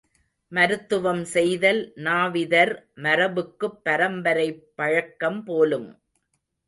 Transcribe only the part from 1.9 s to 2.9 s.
நாவிதர்